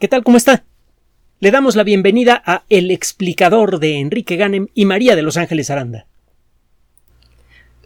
[0.00, 0.24] ¿Qué tal?
[0.24, 0.64] ¿Cómo está?
[1.38, 5.70] Le damos la bienvenida a El explicador de Enrique Ganem y María de Los Ángeles
[5.70, 6.08] Aranda.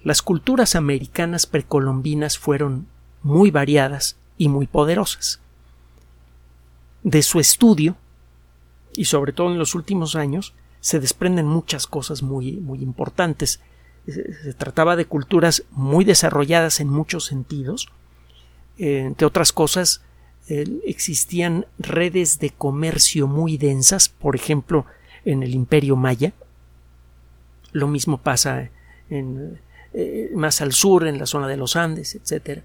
[0.02, 2.88] Las culturas americanas precolombinas fueron
[3.22, 5.40] muy variadas y muy poderosas.
[7.02, 7.94] De su estudio,
[8.94, 13.60] y sobre todo en los últimos años, se desprenden muchas cosas muy, muy importantes.
[14.06, 17.90] Se trataba de culturas muy desarrolladas en muchos sentidos,
[18.78, 20.02] entre otras cosas,
[20.86, 24.86] existían redes de comercio muy densas, por ejemplo,
[25.24, 26.32] en el Imperio Maya.
[27.72, 28.70] Lo mismo pasa
[29.10, 32.62] eh, más al sur, en la zona de los Andes, etc.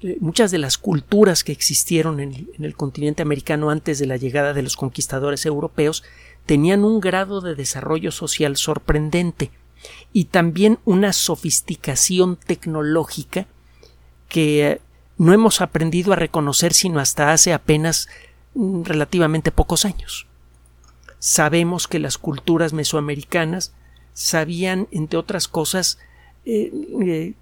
[0.00, 4.52] Eh, muchas de las culturas que existieron en el continente americano antes de la llegada
[4.52, 6.04] de los conquistadores europeos
[6.46, 9.50] tenían un grado de desarrollo social sorprendente
[10.12, 13.46] y también una sofisticación tecnológica
[14.28, 14.80] que
[15.16, 18.08] no hemos aprendido a reconocer sino hasta hace apenas
[18.54, 20.26] mm, relativamente pocos años.
[21.18, 23.72] Sabemos que las culturas mesoamericanas
[24.12, 25.98] sabían, entre otras cosas,
[26.44, 26.70] eh,
[27.02, 27.32] eh,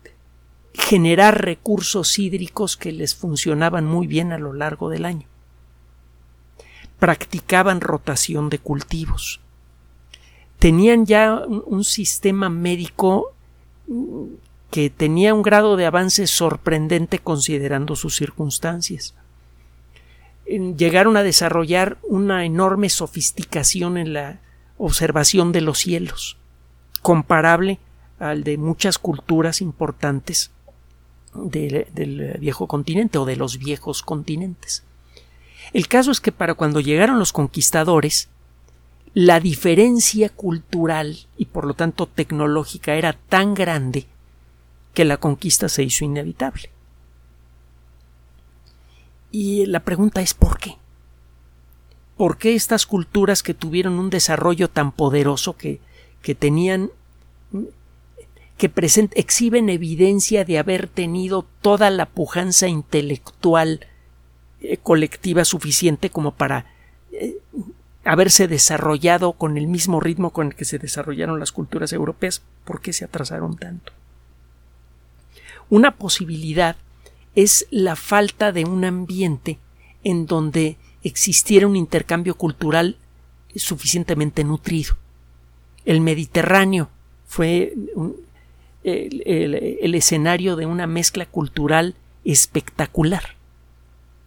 [0.74, 5.26] generar recursos hídricos que les funcionaban muy bien a lo largo del año.
[6.98, 9.40] Practicaban rotación de cultivos.
[10.58, 13.32] Tenían ya un sistema médico
[13.88, 14.24] mm,
[14.72, 19.14] que tenía un grado de avance sorprendente considerando sus circunstancias.
[20.46, 24.40] Llegaron a desarrollar una enorme sofisticación en la
[24.78, 26.38] observación de los cielos,
[27.02, 27.80] comparable
[28.18, 30.50] al de muchas culturas importantes
[31.34, 34.84] del viejo continente o de los viejos continentes.
[35.74, 38.30] El caso es que para cuando llegaron los conquistadores,
[39.12, 44.06] la diferencia cultural y por lo tanto tecnológica era tan grande
[44.94, 46.70] que la conquista se hizo inevitable.
[49.30, 50.76] Y la pregunta es ¿por qué?
[52.16, 55.80] ¿Por qué estas culturas que tuvieron un desarrollo tan poderoso que,
[56.20, 56.90] que tenían
[58.58, 58.70] que
[59.14, 63.86] exhiben evidencia de haber tenido toda la pujanza intelectual
[64.60, 66.66] eh, colectiva suficiente como para
[67.10, 67.38] eh,
[68.04, 72.80] haberse desarrollado con el mismo ritmo con el que se desarrollaron las culturas europeas, ¿por
[72.80, 73.92] qué se atrasaron tanto?
[75.72, 76.76] Una posibilidad
[77.34, 79.58] es la falta de un ambiente
[80.04, 82.98] en donde existiera un intercambio cultural
[83.56, 84.98] suficientemente nutrido.
[85.86, 86.90] El Mediterráneo
[87.26, 87.72] fue
[88.84, 93.36] el, escenario de una mezcla cultural espectacular.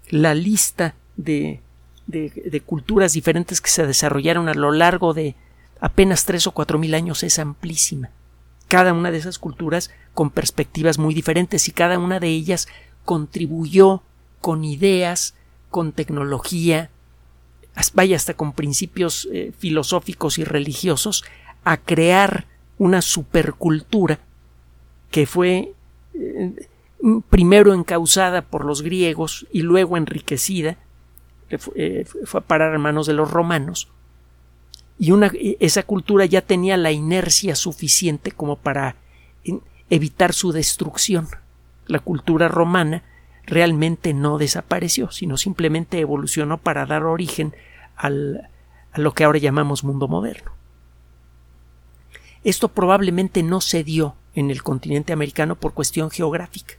[0.09, 1.61] La lista de,
[2.07, 5.35] de, culturas diferentes que se desarrollaron a lo largo de
[5.79, 8.09] apenas tres o cuatro mil años es amplísima
[8.75, 12.67] cada una de esas culturas con perspectivas muy diferentes y cada una de ellas
[13.05, 14.03] contribuyó
[14.41, 15.33] con ideas,
[15.69, 16.89] con tecnología,
[17.93, 21.23] vaya hasta con principios eh, filosóficos y religiosos,
[21.63, 22.47] a crear
[22.77, 24.19] una supercultura
[25.09, 25.71] que fue
[26.13, 26.67] eh,
[27.29, 30.75] primero encausada por los griegos y luego enriquecida,
[31.49, 33.87] eh, fue a parar a manos de los romanos,
[34.97, 38.95] y una, esa cultura ya tenía la inercia suficiente como para
[39.89, 41.27] evitar su destrucción.
[41.85, 43.03] La cultura romana
[43.45, 47.53] realmente no desapareció, sino simplemente evolucionó para dar origen
[47.95, 48.49] al,
[48.91, 50.51] a lo que ahora llamamos mundo moderno.
[52.43, 56.75] Esto probablemente no se dio en el continente americano por cuestión geográfica.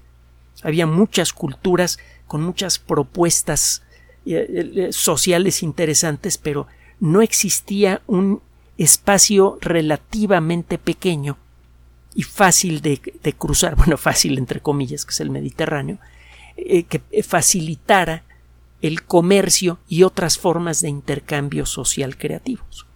[0.62, 3.82] Había muchas culturas con muchas propuestas
[4.24, 6.66] eh, eh, sociales interesantes, pero
[7.00, 8.40] no existía un
[8.78, 11.36] espacio relativamente pequeño
[12.14, 12.98] y fácil de,
[13.36, 15.98] cruzar, bueno, fácil entre comillas, que es el Mediterráneo,
[16.56, 18.24] eh, que facilitara
[18.82, 22.86] el comercio y otras formas de intercambio social creativos.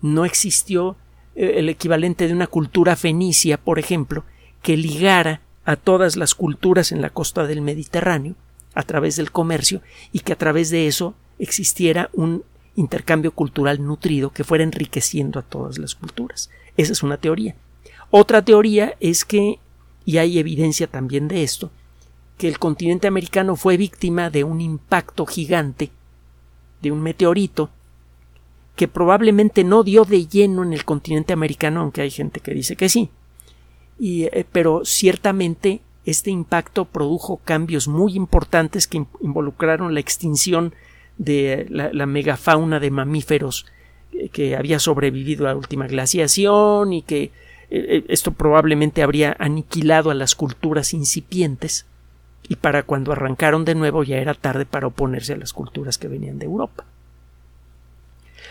[0.00, 0.96] No existió
[1.34, 4.24] eh, el equivalente de una cultura fenicia, por ejemplo,
[4.62, 8.34] que ligara a todas las culturas en la costa del Mediterráneo
[8.74, 9.82] a través del comercio
[10.12, 12.44] y que a través de eso existiera un
[12.76, 16.50] intercambio cultural nutrido que fuera enriqueciendo a todas las culturas.
[16.76, 17.54] Esa es una teoría.
[18.10, 19.58] Otra teoría es que,
[20.04, 21.70] y hay evidencia también de esto,
[22.38, 25.90] que el continente americano fue víctima de un impacto gigante,
[26.82, 27.70] de un meteorito,
[28.76, 32.76] que probablemente no dio de lleno en el continente americano, aunque hay gente que dice
[32.76, 33.10] que sí.
[33.98, 40.74] Y, eh, pero ciertamente este impacto produjo cambios muy importantes que involucraron la extinción
[41.18, 43.66] de la, megafauna de mamíferos
[44.12, 47.30] eh, que había sobrevivido a la última glaciación y que eh,
[47.70, 51.86] eh, esto probablemente habría aniquilado a las culturas incipientes
[52.48, 56.08] y para cuando arrancaron de nuevo ya era tarde para oponerse a las culturas que
[56.08, 56.84] venían de Europa.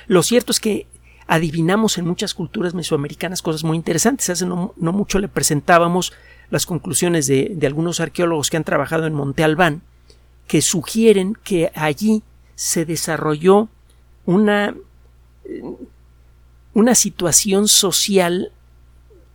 [0.07, 0.87] Lo cierto es que
[1.27, 4.29] adivinamos en muchas culturas mesoamericanas cosas muy interesantes.
[4.29, 6.13] Hace no, mucho le presentábamos
[6.49, 9.81] las conclusiones de, algunos arqueólogos que han trabajado en Monte Albán,
[10.47, 12.21] que sugieren que allí
[12.55, 13.69] se desarrolló
[14.25, 14.75] una,
[16.73, 18.51] una situación social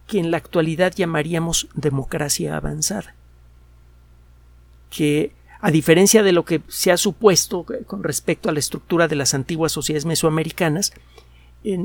[0.06, 3.15] que en la actualidad llamaríamos democracia avanzada
[4.91, 9.17] que a diferencia de lo que se ha supuesto con respecto a la estructura de
[9.17, 10.93] las antiguas sociedades mesoamericanas,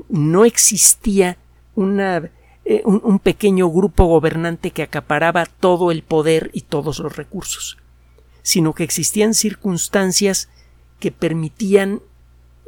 [0.10, 1.38] no existía
[1.76, 2.30] una,
[2.66, 7.78] eh, un, pequeño grupo gobernante que acaparaba todo el poder y todos los recursos,
[8.44, 10.50] sino que existían circunstancias
[11.00, 12.02] que permitían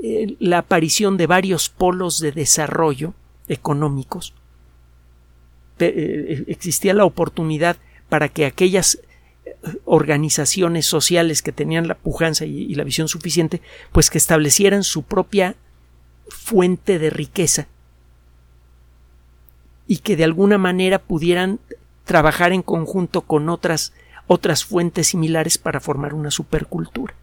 [0.03, 3.13] eh, la aparición de varios polos de desarrollo
[3.47, 4.33] económicos.
[5.79, 7.77] Eh, existía la oportunidad
[8.09, 8.99] para que aquellas
[9.85, 13.61] organizaciones sociales que tenían la pujanza y, la visión suficiente,
[13.91, 15.55] pues que establecieran su propia
[16.27, 17.67] fuente de riqueza
[19.87, 21.59] y que de alguna manera pudieran
[22.03, 23.93] trabajar en conjunto con otras
[24.27, 27.13] otras fuentes similares para formar una supercultura.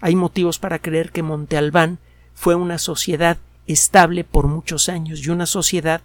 [0.00, 1.98] Hay motivos para creer que Monte Albán
[2.34, 3.36] fue una sociedad
[3.66, 6.00] estable por muchos años y una sociedad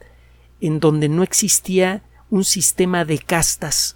[0.62, 3.96] en donde no existía un sistema de castas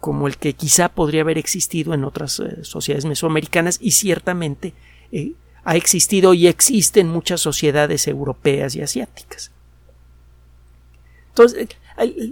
[0.00, 4.74] como el que quizá podría haber existido en otras eh, sociedades mesoamericanas y ciertamente
[5.10, 5.32] eh,
[5.64, 9.50] ha existido y existe en muchas sociedades europeas y asiáticas.
[11.30, 11.68] Entonces,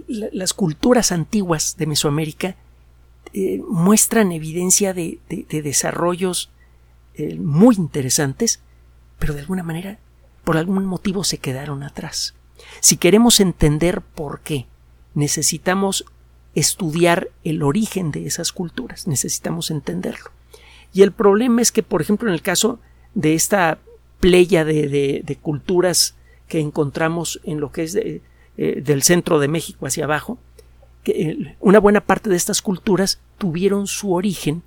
[0.07, 2.55] las culturas antiguas de Mesoamérica
[3.33, 6.49] eh, muestran evidencia de, de desarrollos
[7.39, 8.59] muy interesantes,
[9.19, 9.99] pero de alguna manera,
[10.43, 12.35] por algún motivo, se quedaron atrás.
[12.79, 14.67] Si queremos entender por qué,
[15.13, 16.05] necesitamos
[16.55, 20.31] estudiar el origen de esas culturas, necesitamos entenderlo.
[20.93, 22.79] Y el problema es que, por ejemplo, en el caso
[23.13, 23.79] de esta
[24.19, 26.15] playa de, culturas
[26.47, 28.21] que encontramos en lo que es eh,
[28.55, 30.39] del centro de México hacia abajo,
[31.03, 34.63] que eh, una buena parte de estas culturas tuvieron su origen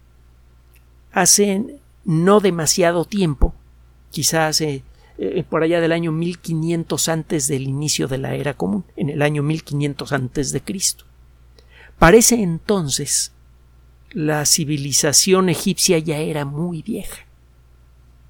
[1.13, 3.55] hace no demasiado tiempo,
[4.11, 4.83] quizás eh,
[5.49, 9.43] por allá del año 1500 antes del inicio de la era común, en el año
[9.43, 11.05] 1500 antes de Cristo.
[11.99, 13.33] Parece entonces
[14.11, 17.27] la civilización egipcia ya era muy vieja.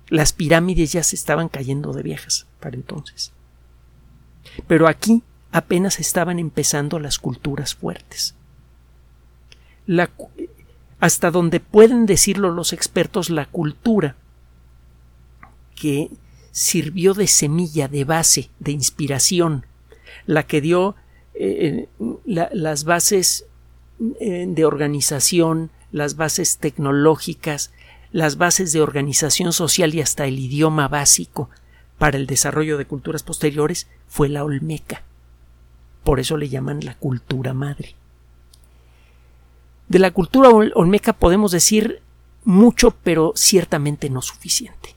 [0.09, 3.33] Las pirámides ya se estaban cayendo de viejas para entonces.
[4.67, 5.23] Pero aquí
[5.53, 8.35] apenas estaban empezando las culturas fuertes.
[11.01, 14.17] Hasta donde pueden decirlo los expertos, la cultura
[15.75, 16.11] que
[16.53, 19.65] sirvió de semilla, de base, de inspiración,
[20.27, 20.95] la que dio
[21.35, 21.89] eh,
[22.25, 23.47] las bases
[24.21, 27.73] eh, de organización, las bases tecnológicas,
[28.13, 31.49] las bases de organización social y hasta el idioma básico
[31.97, 35.03] para el desarrollo de culturas posteriores fue la olmeca.
[36.05, 37.95] Por eso le llaman la cultura madre.
[39.91, 42.01] De la cultura olmeca podemos decir
[42.45, 44.95] mucho, pero ciertamente no suficiente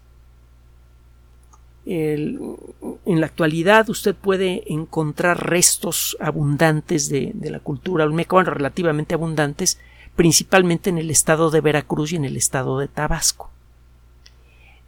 [1.85, 9.79] en la actualidad usted puede encontrar restos abundantes de, la cultura olmeca, bueno, relativamente abundantes,
[10.15, 13.49] principalmente en el estado de Veracruz y en el estado de Tabasco.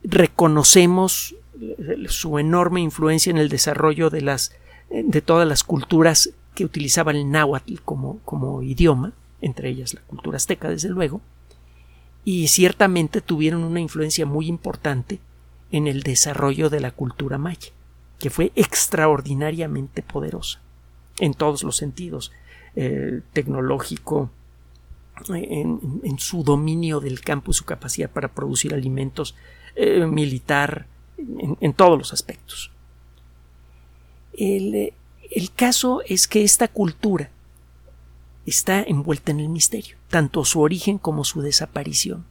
[0.04, 4.54] Reconocemos eh, su enorme influencia en el desarrollo de las
[4.88, 9.14] de todas las culturas que utilizaban el náhuatl como, como idioma,
[9.46, 11.22] entre ellas la cultura azteca, desde luego,
[12.24, 15.20] y ciertamente tuvieron una influencia muy importante
[15.72, 17.70] en el desarrollo de la cultura maya,
[18.18, 20.60] que fue extraordinariamente poderosa
[21.20, 22.32] en todos los sentidos,
[22.76, 24.32] eh, tecnológico,
[25.30, 29.36] en, su dominio del campo, su capacidad para producir alimentos,
[29.76, 30.88] eh, militar,
[31.18, 32.72] en, todos los aspectos.
[34.34, 34.92] El,
[35.32, 37.30] el caso es que esta cultura
[38.46, 42.26] está envuelta en el misterio, tanto su origen como su desaparición.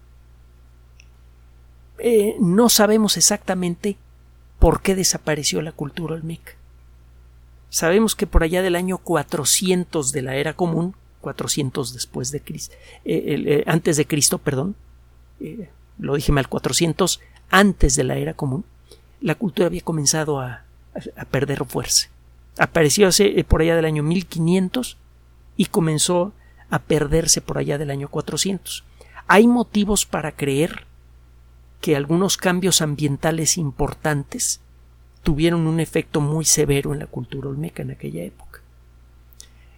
[1.98, 3.96] Eh, no sabemos exactamente
[4.58, 6.52] por qué desapareció la cultura olmeca.
[7.70, 12.76] Sabemos que por allá del año 400 de la era común, 400 después de Cristo,
[13.04, 14.76] eh, eh, antes de Cristo, perdón,
[15.98, 18.64] lo dije mal, 400 antes de la era común,
[19.20, 20.64] la cultura había comenzado a,
[21.30, 22.08] perder fuerza.
[22.56, 23.08] Apareció
[23.48, 24.96] por allá del año 1500
[25.56, 26.32] y comenzó
[26.70, 28.84] a perderse por allá del año 400.
[29.26, 30.86] Hay motivos para creer
[31.80, 34.60] que algunos cambios ambientales importantes
[35.22, 38.60] tuvieron un efecto muy severo en la cultura olmeca en aquella época.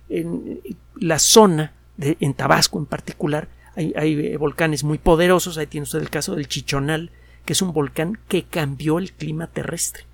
[0.09, 0.61] En
[0.97, 6.01] la zona, de, en Tabasco en particular, Hay, hay, volcanes muy poderosos, ahí tiene usted
[6.01, 7.11] el caso del Chichonal,
[7.45, 10.05] que es un volcán que cambió el clima terrestre.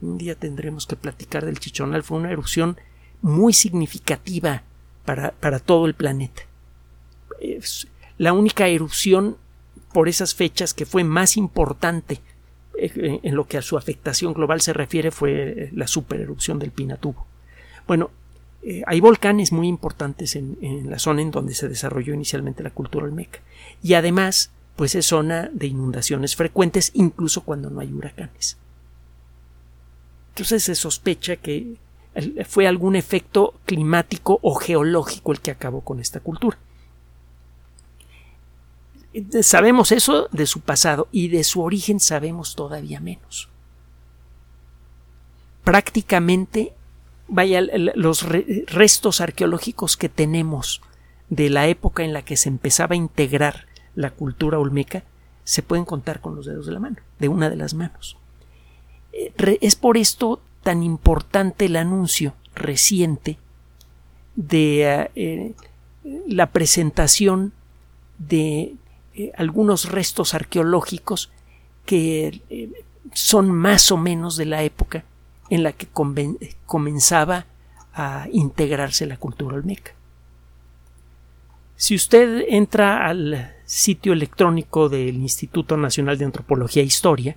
[0.00, 2.78] Un día tendremos que platicar del Chichonal, fue una erupción
[3.22, 4.62] muy significativa
[5.04, 6.42] para, para todo el planeta.
[7.40, 9.36] Es la única erupción
[9.92, 12.20] por esas fechas que fue más importante
[12.78, 17.26] eh, en lo que a su afectación global se refiere fue la supererupción del Pinatubo.
[17.86, 18.10] Bueno,
[18.62, 23.06] eh, hay volcanes muy importantes en, la zona en donde se desarrolló inicialmente la cultura
[23.06, 23.40] olmeca.
[23.82, 28.56] Y además, pues es zona de inundaciones frecuentes, incluso cuando no hay huracanes.
[30.30, 31.76] Entonces se sospecha que
[32.46, 36.58] fue algún efecto climático o geológico el que acabó con esta cultura.
[39.42, 43.48] Sabemos eso de su pasado y de su origen sabemos todavía menos.
[45.64, 46.72] Prácticamente,
[47.28, 50.80] vaya, los restos arqueológicos que tenemos
[51.28, 55.04] de la época en la que se empezaba a integrar la cultura olmeca
[55.44, 58.16] se pueden contar con los dedos de la mano, de una de las manos.
[59.12, 63.38] Eh, es por esto tan importante el anuncio reciente
[64.36, 65.54] de eh, eh,
[66.26, 67.52] la presentación
[68.18, 68.74] de
[69.14, 71.30] eh, algunos restos arqueológicos
[71.86, 72.68] que
[73.12, 75.04] son más o menos de la época
[75.48, 75.88] en la que
[76.66, 77.46] comenzaba
[77.92, 79.92] a integrarse la cultura olmeca.
[81.74, 87.36] Si usted entra al sitio electrónico del Instituto Nacional de Antropología e Historia,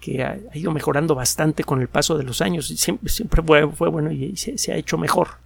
[0.00, 4.10] que ha, ido mejorando bastante con el paso de los años, siempre, siempre fue, bueno
[4.10, 5.38] y se, ha hecho mejor.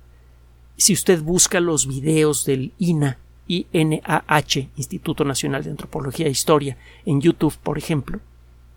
[0.76, 7.20] Si usted busca los videos del INA INAH, Instituto Nacional de Antropología e Historia, en
[7.20, 8.20] YouTube, por ejemplo.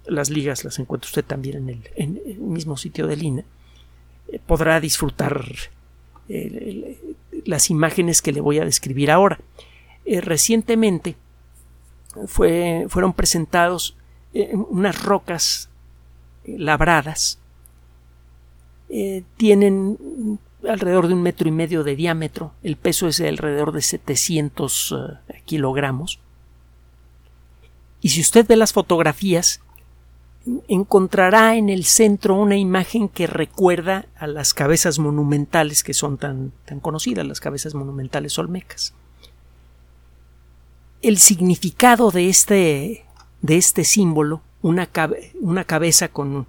[0.06, 3.44] Las ligas las encuentra usted también en el, mismo sitio del INA.
[4.30, 5.46] Eh, podrá disfrutar
[7.46, 9.40] las imágenes que le voy a describir ahora.
[10.06, 11.16] Eh, recientemente
[12.28, 13.97] fueron presentados
[14.54, 15.70] unas rocas
[16.46, 17.40] labradas.
[19.38, 23.82] tienen alrededor de un metro y medio de diámetro, el peso es de alrededor de
[23.82, 24.96] 700
[25.28, 26.20] eh, kilogramos.
[28.02, 29.62] Y si usted ve las fotografías,
[30.68, 36.54] encontrará en el centro una imagen que recuerda a las cabezas monumentales que son tan,
[36.66, 38.94] tan conocidas, las cabezas monumentales olmecas.
[41.02, 43.06] El significado de este,
[43.42, 44.90] de este símbolo, una,
[45.42, 46.48] una cabeza con,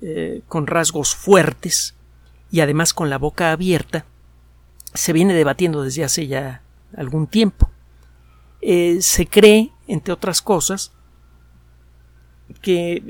[0.00, 1.94] eh, con rasgos fuertes,
[2.50, 4.06] y además con la boca abierta,
[4.94, 6.62] se viene debatiendo desde hace ya
[6.96, 7.70] algún tiempo.
[8.60, 10.92] Eh, se cree, entre otras cosas,
[12.62, 13.02] que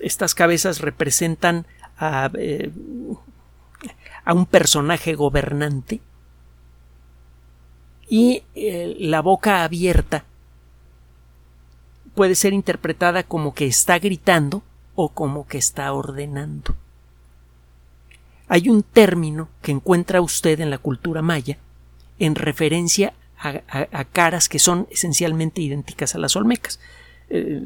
[0.00, 1.66] estas cabezas representan
[1.98, 2.70] a, eh,
[4.24, 6.00] a un personaje gobernante
[8.08, 10.24] y la boca abierta
[12.16, 14.64] puede ser interpretada como que está gritando
[14.96, 16.74] o como que está ordenando.
[18.48, 21.58] Hay un término que encuentra usted en la cultura maya
[22.18, 26.80] en referencia a, caras que son esencialmente idénticas a las olmecas.
[27.28, 27.62] Eh,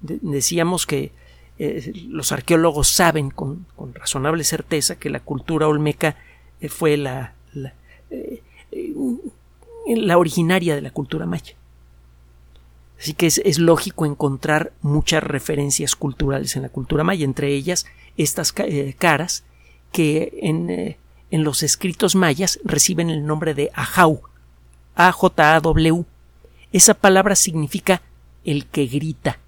[0.00, 1.12] decíamos que
[1.58, 6.16] eh, los arqueólogos saben con, razonable certeza que la cultura olmeca
[6.60, 7.74] eh, fue la, la,
[10.18, 11.54] originaria de la cultura maya.
[13.04, 17.84] Así que es, lógico encontrar muchas referencias culturales en la cultura maya, entre ellas
[18.16, 18.54] estas
[18.96, 19.44] caras
[19.92, 20.96] que eh,
[21.30, 24.22] en, los escritos mayas reciben el nombre de Ajau,
[24.94, 26.06] A-J-A-W.
[26.72, 28.00] Esa palabra significa
[28.42, 29.38] el que grita.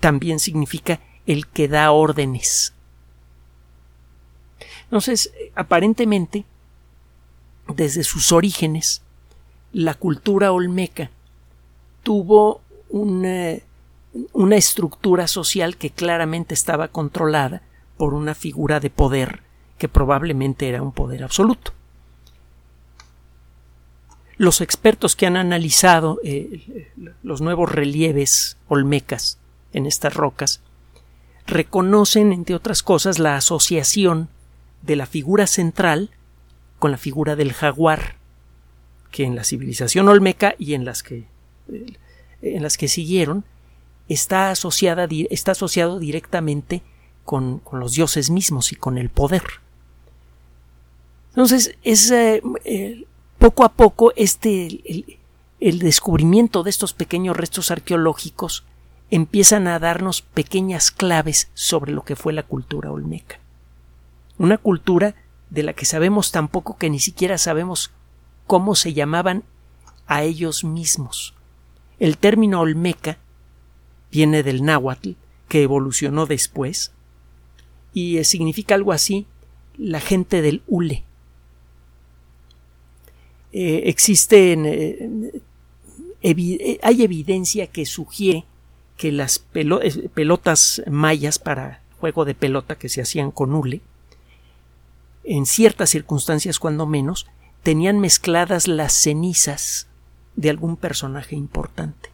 [0.00, 2.72] También significa el que da órdenes.
[4.84, 6.46] Entonces, aparentemente,
[7.74, 9.02] desde sus orígenes,
[9.70, 11.10] la cultura olmeca
[12.02, 13.58] tuvo una,
[14.56, 17.62] estructura social que claramente estaba controlada
[17.96, 19.42] por una figura de poder
[19.78, 21.72] que probablemente era un poder absoluto.
[24.36, 29.38] Los expertos que han analizado eh, los nuevos relieves olmecas
[29.72, 30.60] en estas rocas
[31.46, 34.28] reconocen, entre otras cosas, la asociación
[34.82, 36.10] de la figura central
[36.78, 38.16] con la figura del jaguar,
[39.10, 41.24] que en la civilización olmeca y en las que,
[42.42, 43.44] en las que siguieron
[44.08, 46.82] está, asociada, está asociado directamente
[47.24, 49.42] con, los dioses mismos y con el poder.
[51.30, 53.04] Entonces, es eh, eh,
[53.38, 55.16] poco a poco este
[55.60, 58.64] el, descubrimiento de estos pequeños restos arqueológicos
[59.10, 63.38] empiezan a darnos pequeñas claves sobre lo que fue la cultura olmeca.
[64.38, 65.14] Una cultura
[65.50, 67.90] de la que sabemos tan poco que ni siquiera sabemos
[68.46, 69.44] cómo se llamaban
[70.06, 71.34] a ellos mismos.
[71.98, 73.18] El término olmeca
[74.10, 75.12] viene del náhuatl,
[75.48, 76.92] que evolucionó después,
[77.92, 79.26] y significa algo así,
[79.76, 81.04] la gente del hule.
[83.52, 85.40] Eh, existen, eh,
[86.22, 88.44] eh, hay evidencia que sugiere
[88.96, 93.80] que las pelotas mayas para juego de pelota que se hacían con hule,
[95.24, 97.26] en ciertas circunstancias cuando menos,
[97.62, 99.88] tenían mezcladas las cenizas
[100.38, 102.10] de algún personaje importante.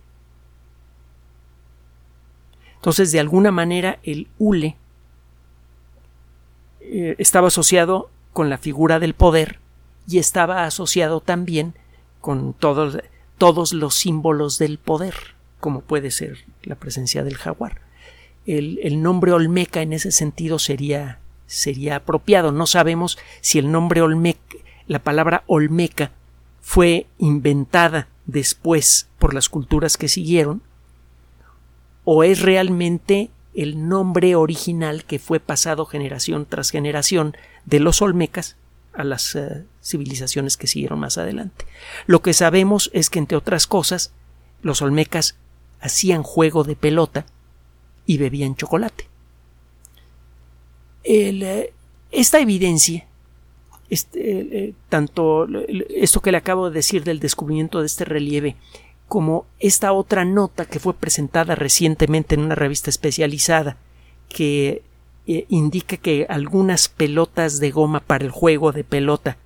[2.77, 4.77] Entonces, de alguna manera, el hule
[6.81, 9.59] eh, estaba asociado con la figura del poder
[10.09, 11.75] y estaba asociado también
[12.23, 12.99] con todos,
[13.37, 15.15] todos los símbolos del poder,
[15.61, 17.83] como puede ser la presencia del jaguar.
[18.47, 22.53] El, el nombre Olmeca en ese sentido sería, sería apropiado.
[22.53, 26.11] No sabemos si el nombre Olmeca, la palabra Olmeca,
[26.63, 30.63] fue inventada después por las culturas que siguieron,
[32.05, 38.57] o es realmente el nombre original que fue pasado generación tras generación de los olmecas
[38.93, 41.67] a las eh, civilizaciones que siguieron más adelante.
[42.07, 44.13] Lo que sabemos es que, entre otras cosas,
[44.63, 45.37] los olmecas
[45.81, 47.27] hacían juego de pelota
[48.07, 49.09] y bebían chocolate.
[51.05, 51.73] Eh,
[52.11, 53.07] esta evidencia,
[53.91, 55.47] este, eh, tanto
[55.91, 58.57] esto que le acabo de decir del descubrimiento de este relieve,
[59.09, 63.77] como esta otra nota que fue presentada recientemente en una revista especializada
[64.29, 64.83] que
[65.27, 69.37] eh, indica que algunas pelotas de goma para el juego de pelota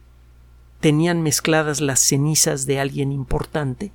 [0.81, 3.93] tenían mezcladas las cenizas de alguien importante,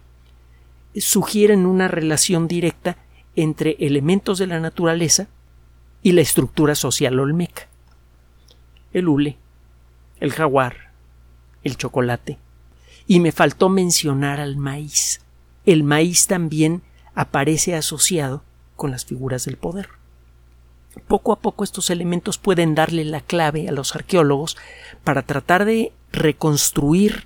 [0.96, 2.98] sugieren una relación directa
[3.36, 5.28] entre elementos de la naturaleza
[6.04, 7.68] y la estructura social olmeca.
[8.92, 9.38] El hule,
[10.20, 10.92] el jaguar,
[11.64, 12.38] el chocolate,
[13.08, 15.24] y me faltó mencionar al maíz
[15.66, 16.82] el maíz también
[17.16, 18.44] aparece asociado
[18.76, 19.90] con las figuras del poder.
[21.08, 24.58] Poco a poco estos elementos pueden darle la clave a los arqueólogos
[25.04, 27.26] para tratar de reconstruir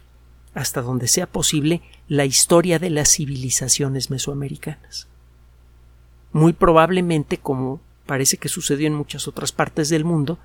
[0.53, 5.07] hasta donde sea posible la historia de las civilizaciones mesoamericanas.
[6.31, 10.37] Muy probablemente, como parece que sucedió en muchas otras partes del mundo,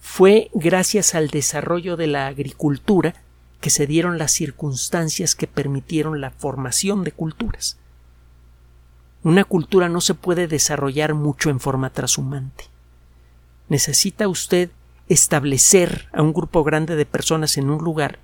[0.00, 3.14] fue gracias al desarrollo de la agricultura
[3.60, 7.78] que se dieron las circunstancias que permitieron la formación de culturas.
[9.22, 12.64] Una cultura no se puede desarrollar mucho en forma trashumante.
[13.68, 14.70] Necesita usted
[15.08, 18.18] establecer a un grupo grande de personas en un lugar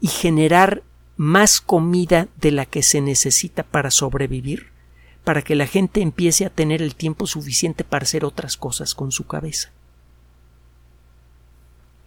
[0.00, 0.84] y generar
[1.16, 4.68] más comida de la que se necesita para sobrevivir,
[5.24, 9.10] para que la gente empiece a tener el tiempo suficiente para hacer otras cosas con
[9.10, 9.72] su cabeza.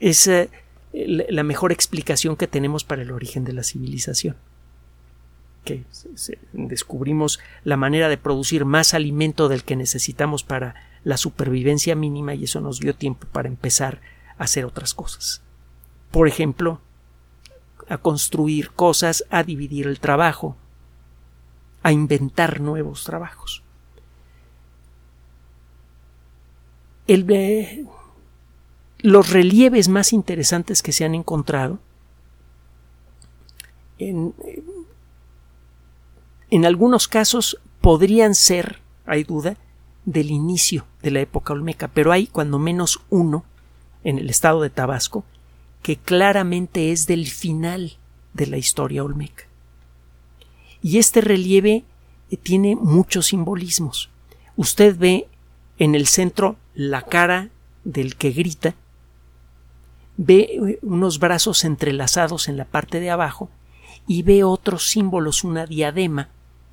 [0.03, 0.29] Es
[0.91, 4.35] la mejor explicación que tenemos para el origen de la civilización.
[5.63, 5.85] Que
[6.51, 12.43] descubrimos la manera de producir más alimento del que necesitamos para la supervivencia mínima y
[12.43, 14.01] eso nos dio tiempo para empezar
[14.37, 15.41] a hacer otras cosas.
[16.11, 16.81] Por ejemplo,
[17.87, 20.57] a construir cosas, a dividir el trabajo,
[21.81, 23.63] a inventar nuevos trabajos.
[27.07, 27.23] El,
[29.03, 31.77] los relieves más interesantes que se han encontrado
[33.99, 34.33] en,
[36.49, 39.57] en algunos casos podrían ser, hay duda,
[40.05, 43.45] del inicio de la época olmeca, pero hay cuando menos uno
[44.03, 45.23] en el estado de Tabasco
[45.81, 47.97] que claramente es del final
[48.33, 49.43] de la historia olmeca.
[50.81, 51.83] Y este relieve
[52.31, 54.09] eh, tiene muchos simbolismos.
[54.55, 55.27] Usted ve
[55.77, 57.49] en el centro la cara
[57.83, 58.75] del que grita
[60.17, 63.49] ve eh, unos brazos entrelazados en la parte de abajo
[64.07, 66.29] y ve otros símbolos, una diadema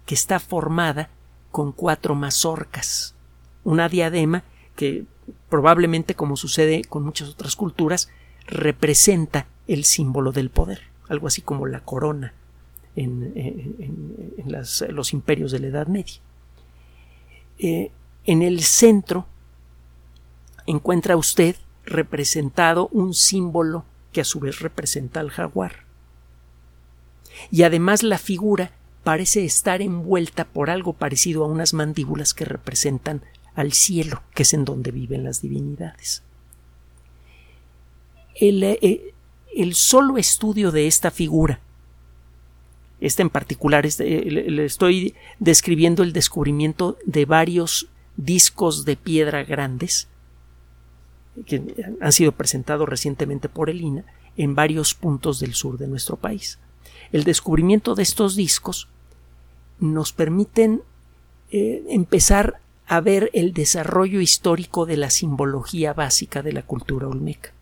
[0.07, 1.11] que está formada
[1.51, 3.15] con cuatro mazorcas.
[3.65, 4.43] Una diadema
[4.77, 5.05] que
[5.49, 8.09] probablemente, como sucede con muchas otras culturas,
[8.47, 12.35] representa el símbolo del poder, algo así como la corona
[12.97, 13.33] en,
[14.89, 16.21] los imperios de la Edad Media.
[17.59, 17.93] Eh,
[18.25, 19.27] en el centro
[20.67, 21.57] encuentra usted
[21.91, 25.85] representado un símbolo que a su vez representa al jaguar.
[27.51, 28.73] Y además la figura
[29.05, 33.23] parece estar envuelta por algo parecido a unas mandíbulas que representan
[33.55, 36.23] al cielo, que es en donde viven las divinidades.
[38.35, 39.15] El, eh,
[39.55, 41.61] el solo estudio de esta figura,
[43.01, 50.10] esta en particular, este, le estoy describiendo el descubrimiento de varios discos de piedra grandes,
[51.47, 51.63] que
[52.01, 54.05] han sido presentados recientemente por el INA
[54.37, 56.59] en varios puntos del sur de nuestro país.
[57.13, 58.87] el descubrimiento de estos discos
[59.81, 60.83] nos permiten
[61.51, 67.53] eh, empezar a ver el desarrollo histórico de la simbología básica de la cultura olmeca.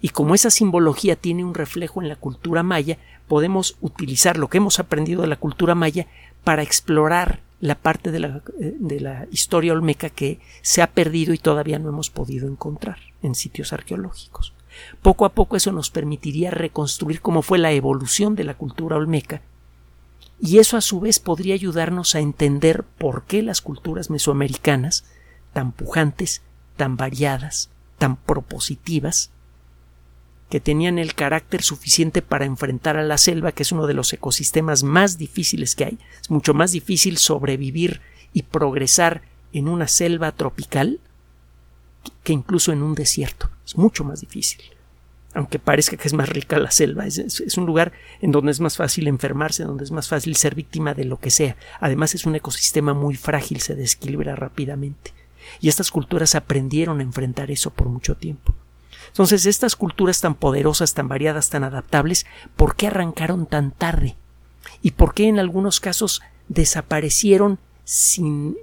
[0.00, 4.58] Y como esa simbología tiene un reflejo en la cultura maya, podemos utilizar lo que
[4.58, 6.06] hemos aprendido de la cultura maya
[6.44, 11.38] para explorar la parte de la, de la, historia olmeca que se ha perdido y
[11.38, 14.52] todavía no hemos podido encontrar en sitios arqueológicos.
[15.02, 19.42] Poco a poco eso nos permitiría reconstruir cómo fue la evolución de la cultura olmeca
[20.40, 25.04] y eso a su vez podría ayudarnos a entender por qué las culturas mesoamericanas,
[25.52, 26.42] tan pujantes,
[26.76, 29.30] tan variadas, tan propositivas,
[30.50, 34.12] que tenían el carácter suficiente para enfrentar a la selva, que es uno de los
[34.12, 35.98] ecosistemas más difíciles que hay.
[36.20, 38.00] Es mucho más difícil sobrevivir
[38.32, 41.00] y progresar en una selva tropical
[42.22, 43.50] que incluso en un desierto.
[43.66, 44.62] Es mucho más difícil.
[45.34, 48.78] Aunque parezca que es más rica la selva, es, un lugar en donde es más
[48.78, 51.56] fácil enfermarse, donde es más fácil ser víctima de lo que sea.
[51.80, 55.12] Además es un ecosistema muy frágil, se desequilibra rápidamente.
[55.60, 58.54] Y estas culturas aprendieron a enfrentar eso por mucho tiempo.
[59.08, 64.16] Entonces, estas culturas tan poderosas, tan variadas, tan adaptables, ¿por qué arrancaron tan tarde?
[64.82, 68.56] ¿Y por qué en algunos casos desaparecieron sin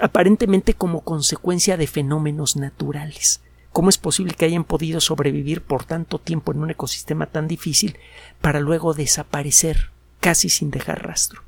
[0.00, 3.40] aparentemente como consecuencia de fenómenos naturales?
[3.72, 7.98] ¿Cómo es posible que hayan podido sobrevivir por tanto tiempo en un ecosistema tan difícil
[8.40, 11.42] para luego desaparecer casi sin dejar rastro?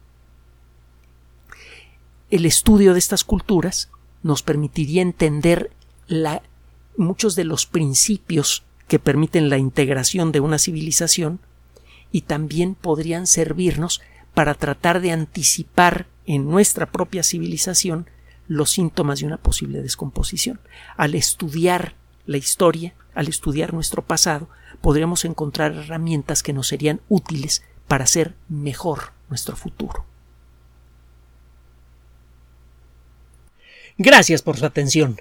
[2.30, 3.90] El estudio de estas culturas
[4.22, 5.72] nos permitiría entender
[6.06, 6.42] la
[6.96, 11.40] muchos de los principios que permiten la integración de una civilización
[12.10, 14.02] y también podrían servirnos
[14.34, 18.08] para tratar de anticipar en nuestra propia civilización
[18.48, 20.60] los síntomas de una posible descomposición.
[20.96, 21.94] Al estudiar
[22.26, 24.48] la historia, al estudiar nuestro pasado,
[24.80, 30.04] podríamos encontrar herramientas que nos serían útiles para hacer mejor nuestro futuro.
[33.98, 35.20] Gracias por su atención